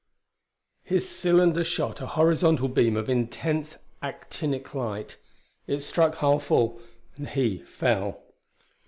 [0.81, 5.17] His cylinder shot a horizontal beam of intense actinic light.
[5.67, 6.81] It struck Harl full,
[7.17, 8.19] and he fell.